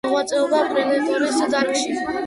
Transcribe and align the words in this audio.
მოღვაწეობდა 0.07 0.61
პეტროლოგიის 0.71 1.39
დარგში. 1.55 1.99